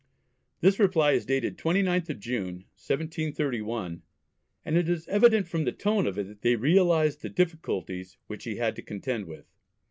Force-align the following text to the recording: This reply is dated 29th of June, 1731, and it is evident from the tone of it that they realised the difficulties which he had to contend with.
This 0.61 0.79
reply 0.79 1.11
is 1.11 1.27
dated 1.27 1.59
29th 1.59 2.09
of 2.09 2.19
June, 2.19 2.65
1731, 2.79 4.01
and 4.65 4.75
it 4.75 4.89
is 4.89 5.07
evident 5.07 5.47
from 5.47 5.63
the 5.63 5.71
tone 5.71 6.07
of 6.07 6.17
it 6.17 6.23
that 6.25 6.41
they 6.41 6.55
realised 6.55 7.21
the 7.21 7.29
difficulties 7.29 8.17
which 8.25 8.45
he 8.45 8.55
had 8.55 8.75
to 8.77 8.81
contend 8.81 9.25
with. 9.27 9.45